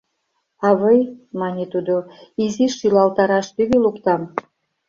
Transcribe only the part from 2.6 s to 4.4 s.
шӱлалтараш тӱгӧ луктам.